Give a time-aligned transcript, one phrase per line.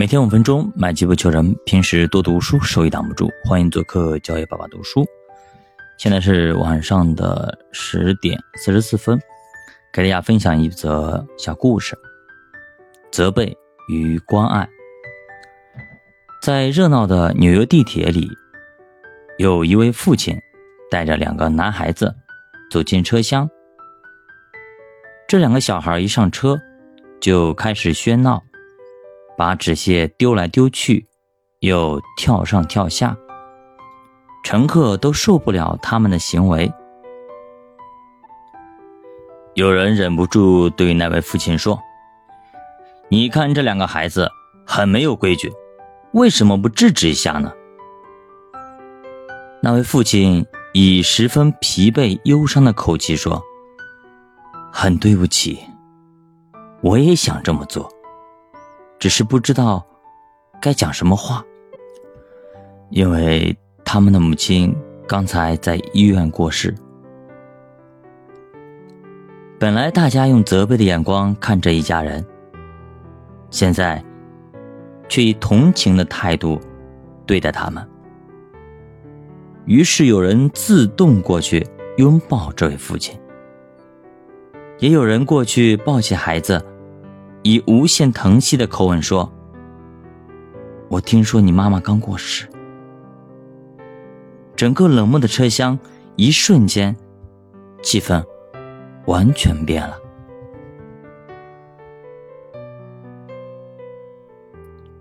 [0.00, 1.54] 每天五分钟，买机不求人。
[1.66, 3.28] 平时多读书，收益挡不住。
[3.44, 5.04] 欢迎做客教育爸爸读书。
[5.98, 9.20] 现在是晚上的十点四十四分，
[9.92, 11.94] 给大家分享一则小故事：
[13.12, 13.54] 责备
[13.90, 14.66] 与关爱。
[16.40, 18.26] 在热闹的纽约地铁里，
[19.36, 20.34] 有一位父亲
[20.90, 22.16] 带着两个男孩子
[22.70, 23.46] 走进车厢。
[25.28, 26.58] 这两个小孩一上车
[27.20, 28.42] 就开始喧闹。
[29.40, 31.08] 把纸屑丢来丢去，
[31.60, 33.16] 又跳上跳下，
[34.44, 36.70] 乘客都受不了他们的行为。
[39.54, 41.80] 有人忍不住对那位父亲说
[43.08, 44.30] ：“你看这两个孩子
[44.66, 45.50] 很没有规矩，
[46.12, 47.50] 为什么不制止一下呢？”
[49.64, 50.44] 那位父亲
[50.74, 53.42] 以十分疲惫、忧伤的口气说
[54.70, 55.60] ：“很对不起，
[56.82, 57.90] 我也想这么做。”
[59.00, 59.84] 只是不知道
[60.60, 61.42] 该讲什么话，
[62.90, 64.76] 因为他们的母亲
[65.08, 66.74] 刚才在医院过世。
[69.58, 72.22] 本来大家用责备的眼光看这一家人，
[73.50, 74.04] 现在
[75.08, 76.60] 却以同情的态度
[77.24, 77.82] 对待他们。
[79.64, 83.18] 于是有人自动过去拥抱这位父亲，
[84.78, 86.62] 也有人过去抱起孩子。
[87.42, 89.32] 以无限疼惜的口吻说
[90.88, 92.46] ：“我听说你妈妈刚过世。”
[94.54, 95.78] 整个冷漠的车厢，
[96.16, 96.94] 一瞬间，
[97.82, 98.22] 气氛
[99.06, 99.98] 完全变了。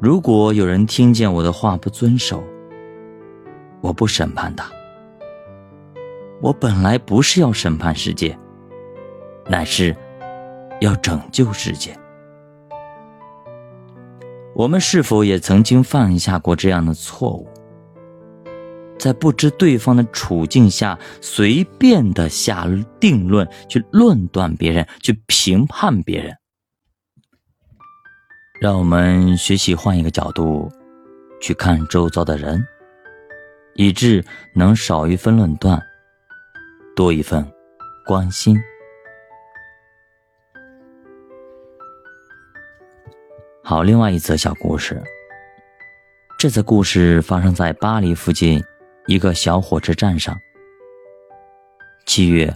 [0.00, 2.42] 如果有人听见我的话不遵守，
[3.80, 4.70] 我不审判他。
[6.40, 8.36] 我本来不是要审判世界，
[9.48, 9.94] 乃是
[10.80, 11.96] 要拯救世界。
[14.54, 17.48] 我们是否也曾经犯下过这样的错误？
[18.98, 22.68] 在不知对方的处境下，随便的下
[23.00, 26.36] 定论，去论断别人，去评判别人。
[28.60, 30.70] 让我们学习换一个角度，
[31.40, 32.64] 去看周遭的人，
[33.74, 34.24] 以致
[34.54, 35.82] 能少一分论断，
[36.94, 37.44] 多一份
[38.06, 38.56] 关心。
[43.64, 45.00] 好，另外一则小故事。
[46.36, 48.60] 这则故事发生在巴黎附近
[49.06, 50.36] 一个小火车站上。
[52.04, 52.52] 七月，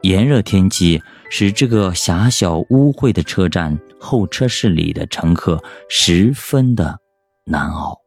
[0.00, 6.98] 炎热天气使这个狭小污秽的车站候车室里的乘客十分的
[7.44, 8.00] 难熬。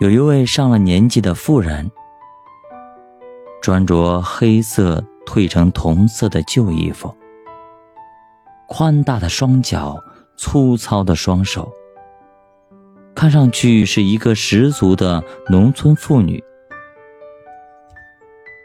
[0.00, 1.88] 有一位上了年纪的妇人，
[3.62, 7.16] 穿着黑色褪成铜色的旧衣服。
[8.68, 9.96] 宽大的双脚，
[10.36, 11.72] 粗糙的双手，
[13.14, 16.44] 看上去是一个十足的农村妇女。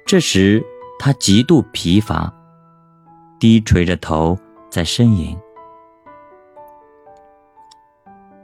[0.05, 0.61] 这时，
[0.99, 2.31] 她极度疲乏，
[3.39, 4.37] 低垂着头
[4.69, 5.35] 在呻吟。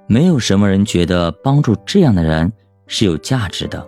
[0.07, 2.51] 没有什么人觉得帮助这样的人
[2.87, 3.85] 是有价值的。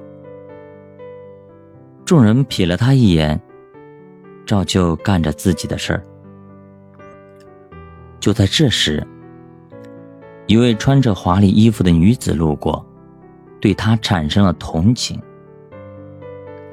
[2.06, 3.42] 众人瞥了他一眼，
[4.46, 6.04] 照旧干着自己的事儿。
[8.22, 9.06] 就在这时，
[10.46, 12.86] 一位穿着华丽衣服的女子路过，
[13.60, 15.20] 对他产生了同情，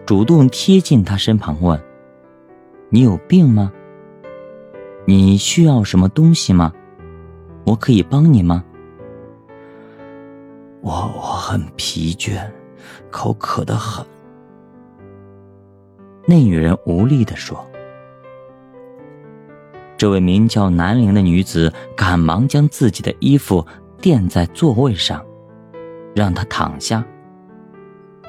[0.05, 1.81] 主动贴近他身旁问
[2.91, 3.73] ：“你有病吗？
[5.07, 6.71] 你需要什么东西吗？
[7.65, 8.63] 我可以帮你吗？”
[10.83, 12.39] 我我很疲倦，
[13.11, 14.05] 口渴的很。
[16.27, 17.67] 那女人无力地说。
[19.99, 23.67] 这位名叫南陵的女子赶忙将自己的衣服
[24.01, 25.23] 垫在座位上，
[26.15, 27.05] 让他躺下。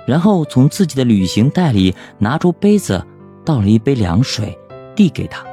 [0.07, 3.05] 然后从自己的旅行袋里拿出杯子，
[3.45, 4.57] 倒了一杯凉水，
[4.95, 5.45] 递给他。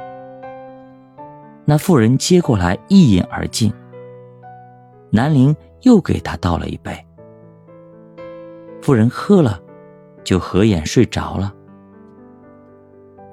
[1.65, 3.71] 那妇人接过来一饮而尽。
[5.11, 7.05] 南陵又给他倒了一杯。
[8.81, 9.61] 妇人喝了，
[10.23, 11.53] 就合眼睡着了。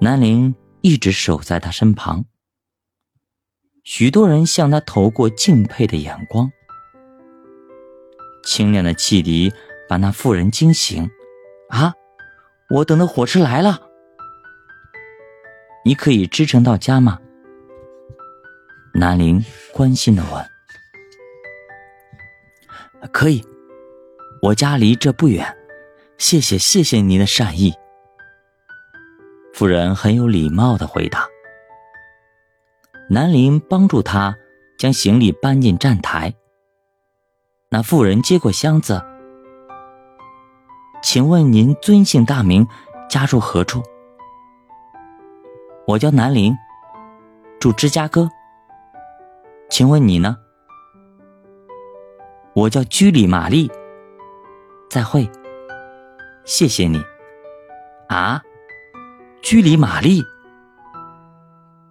[0.00, 2.22] 南陵一直守在他身旁。
[3.84, 6.50] 许多人向他投过敬佩的眼光。
[8.42, 9.52] 清亮的汽笛
[9.88, 11.08] 把那妇人惊醒。
[11.68, 11.92] 啊，
[12.70, 13.80] 我等的火车来了。
[15.84, 17.18] 你可以支撑到家吗？
[18.94, 20.46] 南陵关心的问。
[23.12, 23.44] 可以，
[24.40, 25.44] 我家离这不远。
[26.16, 27.74] 谢谢，谢谢您的善意。
[29.52, 31.28] 妇人很有礼貌的回答。
[33.10, 34.34] 南林帮助他
[34.78, 36.34] 将行李搬进站台。
[37.68, 39.04] 那妇人接过箱子，
[41.02, 42.66] 请问您尊姓大名，
[43.08, 43.82] 家住何处？
[45.86, 46.56] 我叫南林，
[47.60, 48.30] 住芝加哥。
[49.68, 50.36] 请问你呢？
[52.54, 53.70] 我叫居里玛丽。
[54.88, 55.28] 再会，
[56.44, 57.02] 谢谢你。
[58.08, 58.40] 啊，
[59.42, 60.22] 居里玛丽！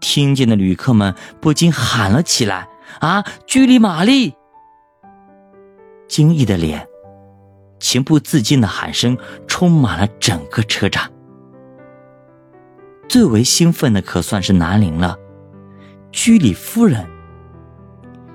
[0.04, 2.68] 听见的旅客们不禁喊了起来
[3.00, 4.34] ：“啊，居里玛丽！”
[6.10, 6.86] 惊异的脸，
[7.80, 9.18] 情不自禁的喊声
[9.48, 11.10] 充满了整个车站。
[13.08, 15.18] 最为兴奋的可算是南陵了，
[16.12, 17.08] 居里夫人，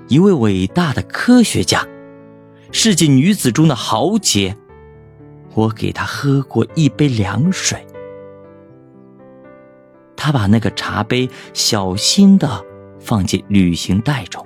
[0.07, 1.87] 一位伟大的科学家，
[2.71, 4.57] 世界女子中的豪杰。
[5.53, 7.85] 我给她喝过一杯凉水。
[10.21, 12.61] 他把那个茶杯小心的
[12.99, 14.45] 放进旅行袋中，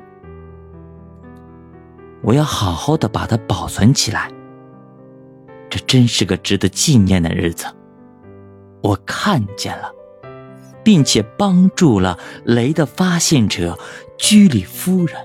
[2.21, 4.31] 我要好好的把它保存起来。
[5.71, 7.65] 这真是个值得纪念的日子。
[8.83, 9.91] 我看见了，
[10.83, 13.79] 并且帮助了雷的发现者
[14.19, 15.17] 居里夫人。